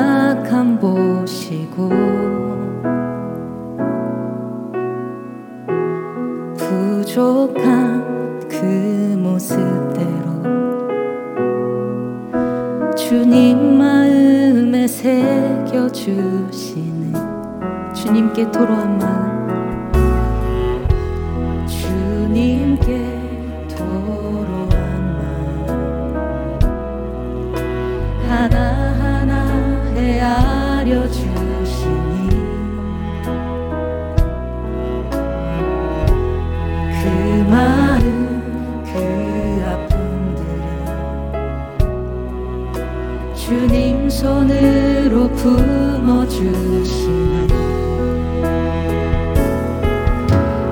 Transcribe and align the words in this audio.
연약함 0.00 0.78
보시고 0.80 1.90
부족한 6.56 8.40
그 8.48 8.64
모습대로 9.18 10.40
주님 12.96 13.76
마음에 13.76 14.86
새겨주시네. 14.86 15.92
주님께 17.92 18.50
토로한 18.50 18.98
마음 18.98 19.39
품어 45.34 46.28
주시네 46.28 47.46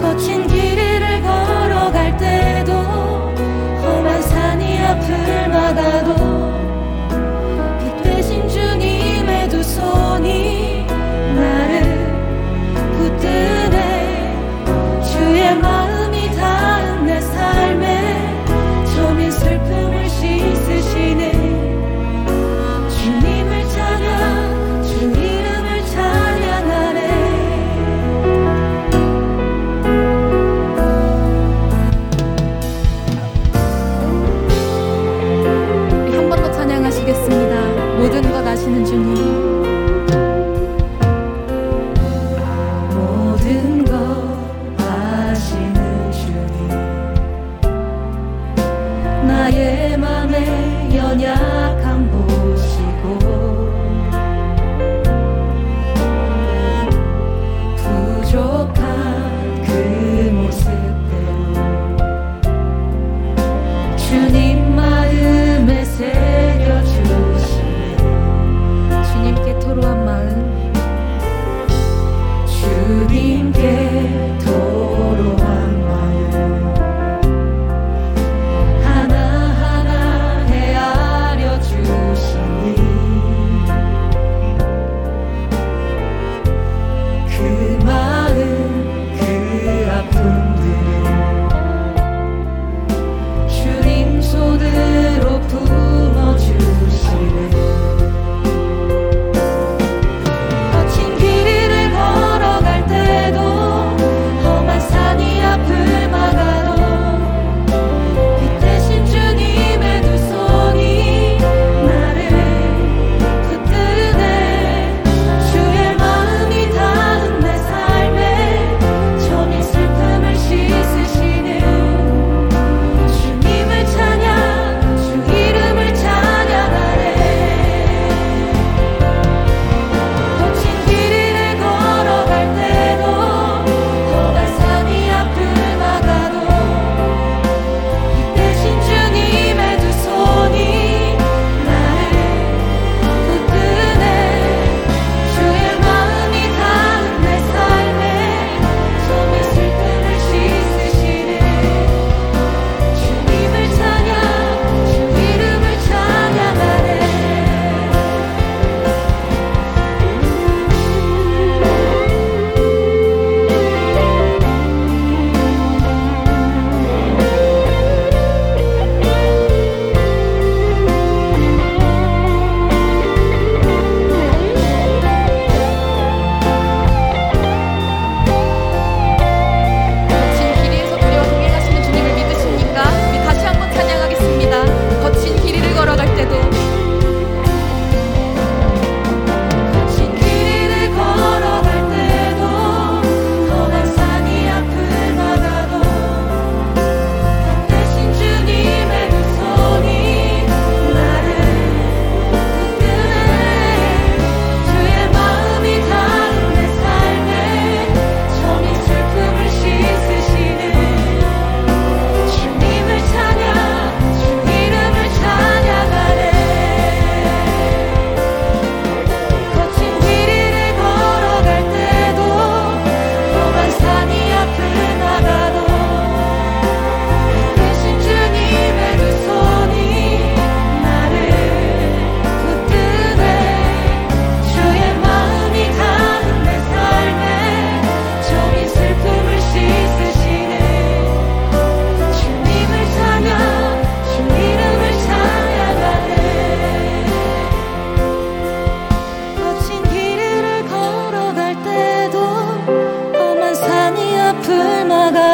거친 0.00 0.46
길을 0.46 1.22
걸어갈 1.22 2.16
때도 2.16 2.72
험한 2.72 4.22
산이 4.22 4.78
앞을 4.78 5.48
막아도 5.50 6.33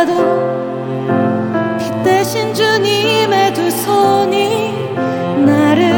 몰라도 0.00 0.14
빛 1.78 2.02
대신 2.02 2.54
주님의 2.54 3.52
두 3.52 3.70
손이 3.70 4.94
나를 5.44 5.92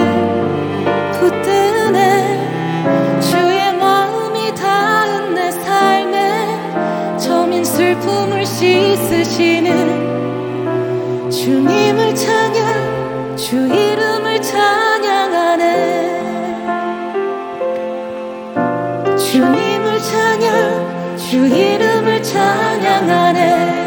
붙드네. 1.12 2.40
주의 3.20 3.72
마음이 3.76 4.52
닿은 4.54 5.34
내 5.34 5.50
삶에 5.52 7.16
점인 7.16 7.64
슬픔을 7.64 8.44
씻으시는 8.44 9.70
주님을 11.31 12.14
찬양 12.14 13.37
주 13.37 13.56
이름을 13.56 14.43
찬양하네. 14.43 16.22
주님을 19.16 19.99
찬양 20.00 21.16
주 21.16 21.46
이름을 21.46 22.22
찬양하네. 22.22 23.81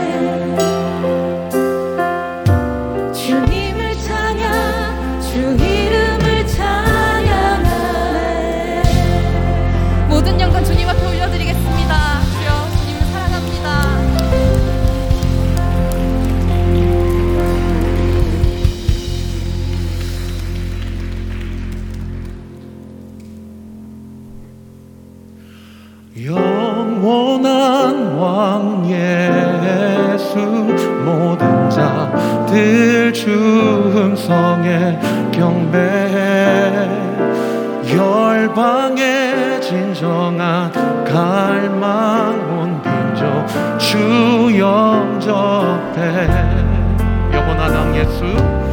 영원한 27.05 28.17
왕 28.17 28.83
예수 28.89 30.39
모든 31.05 31.69
자들 31.69 33.13
주음성에 33.13 34.99
경배해. 35.31 36.89
열방에 37.95 39.59
진정한 39.61 40.71
갈망 41.05 42.33
온 42.59 42.81
빈조 42.81 43.45
주 43.77 44.57
영접해. 44.57 46.27
영원한 47.31 47.71
왕 47.71 47.95
예수. 47.95 48.64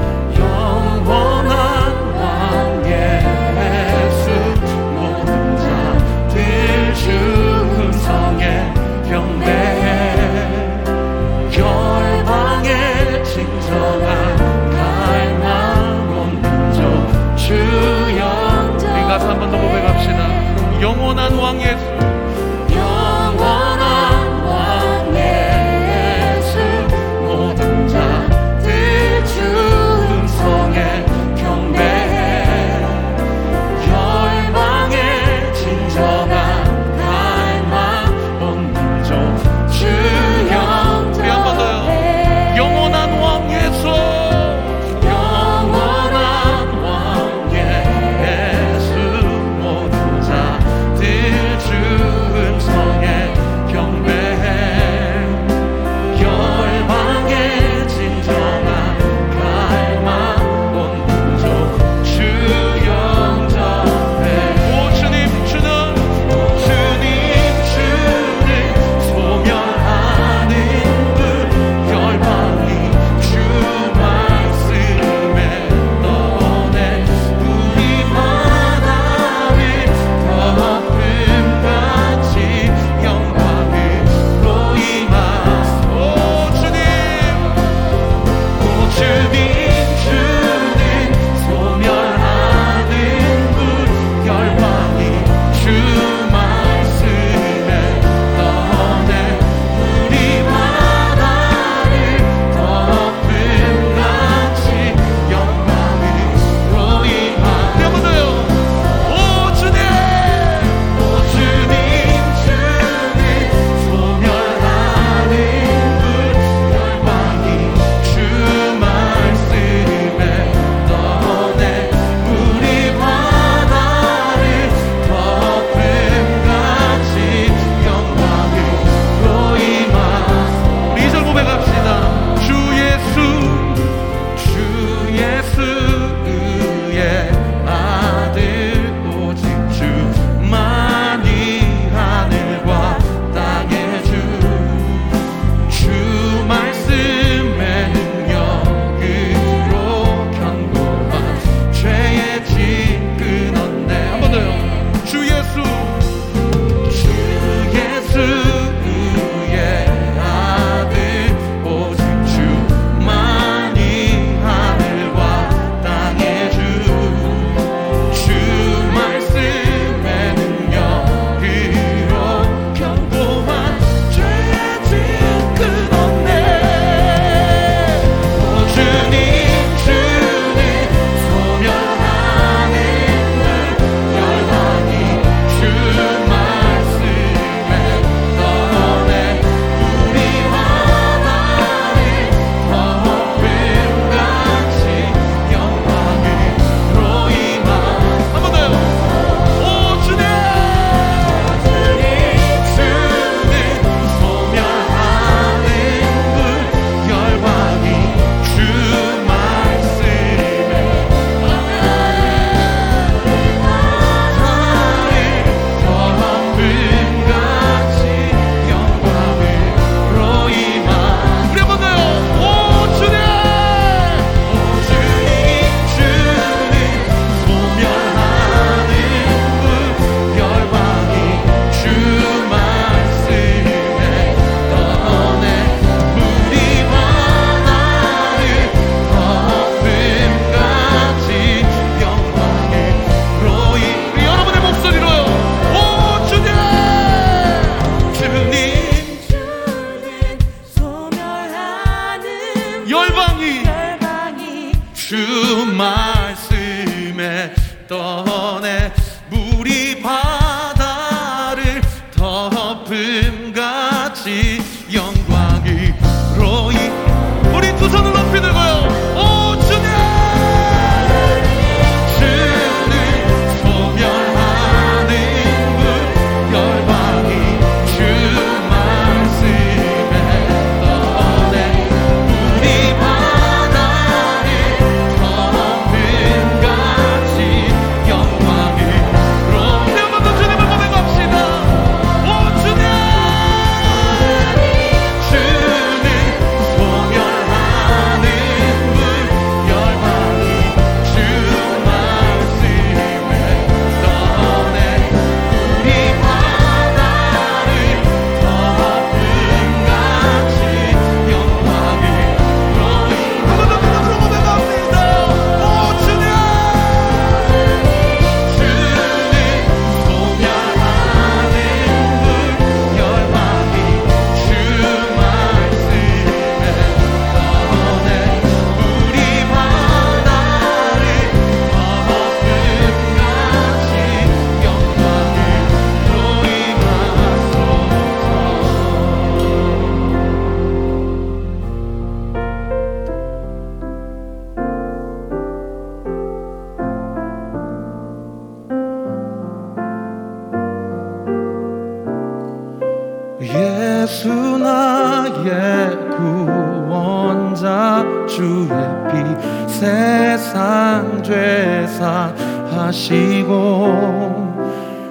주의 358.42 358.66
피 359.08 359.22
세상 359.68 361.22
죄사 361.22 362.34
하시고 362.74 363.54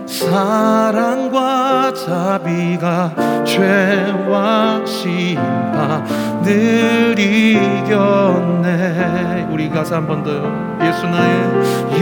사랑과 0.06 1.94
자비가 1.94 3.16
죄와 3.46 4.86
심판을 4.86 6.50
이겼네. 7.18 8.68
우리 9.50 9.70
가사 9.70 9.96
한 9.96 10.08
번 10.08 10.24
더요 10.26 10.78
예수 10.84 11.08
나의 11.08 11.32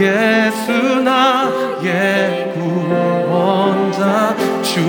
예수 0.00 1.00
나의 1.00 2.54
구원자 2.54 4.34
주의 4.62 4.84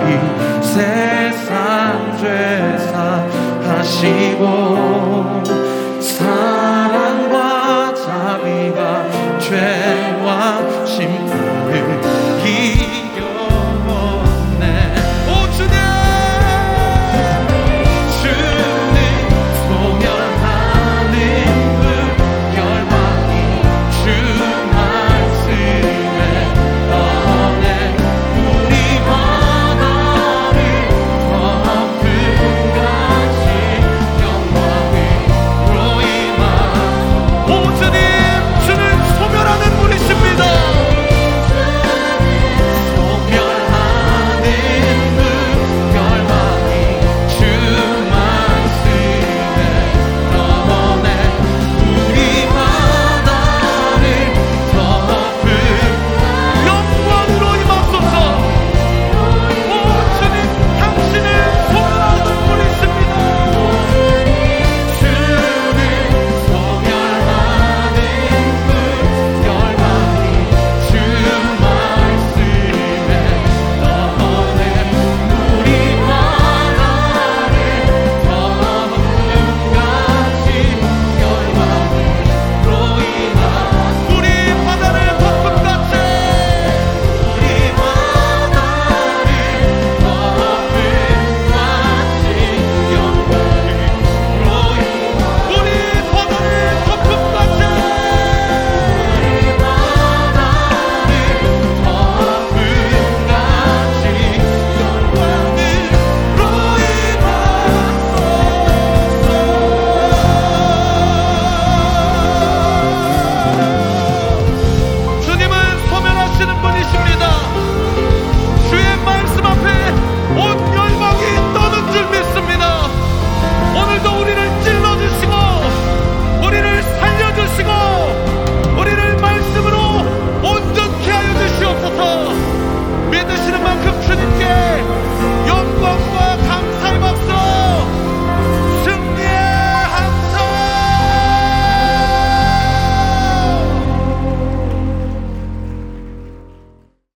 피 0.00 0.64
세상 0.64 2.16
죄사 2.16 3.22
하시고 3.68 5.63